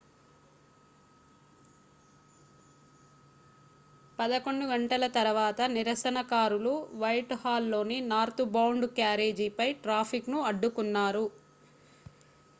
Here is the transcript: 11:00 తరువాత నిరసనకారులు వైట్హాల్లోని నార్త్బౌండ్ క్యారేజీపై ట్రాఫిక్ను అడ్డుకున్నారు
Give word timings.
11:00 4.19 5.09
తరువాత 5.11 5.67
నిరసనకారులు 5.73 6.73
వైట్హాల్లోని 6.95 7.99
నార్త్బౌండ్ 8.09 8.87
క్యారేజీపై 8.97 9.67
ట్రాఫిక్ను 9.83 10.41
అడ్డుకున్నారు 10.49 11.25